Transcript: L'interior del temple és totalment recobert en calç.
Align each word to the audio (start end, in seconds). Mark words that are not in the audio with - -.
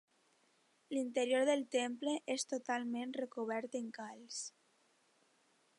L'interior 0.97 1.45
del 1.49 1.61
temple 1.75 2.15
és 2.37 2.47
totalment 2.55 3.15
recobert 3.21 3.79
en 3.81 3.95
calç. 3.99 4.45